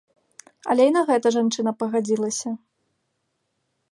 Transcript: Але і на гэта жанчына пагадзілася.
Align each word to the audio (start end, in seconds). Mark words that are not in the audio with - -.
Але 0.73 0.83
і 0.91 0.93
на 0.95 1.03
гэта 1.09 1.27
жанчына 1.35 1.71
пагадзілася. 1.83 2.49